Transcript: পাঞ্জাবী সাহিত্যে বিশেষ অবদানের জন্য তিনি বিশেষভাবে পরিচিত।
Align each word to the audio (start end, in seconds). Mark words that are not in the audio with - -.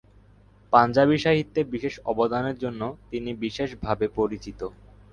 পাঞ্জাবী 0.73 1.17
সাহিত্যে 1.17 1.61
বিশেষ 1.73 1.93
অবদানের 2.05 2.57
জন্য 2.57 2.81
তিনি 3.11 3.29
বিশেষভাবে 3.43 4.05
পরিচিত। 4.17 4.59